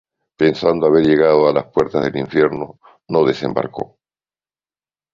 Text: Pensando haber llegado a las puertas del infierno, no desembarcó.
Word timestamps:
Pensando 0.35 0.87
haber 0.87 1.05
llegado 1.05 1.47
a 1.47 1.53
las 1.53 1.65
puertas 1.67 2.03
del 2.03 2.17
infierno, 2.17 2.79
no 3.09 3.23
desembarcó. 3.23 3.99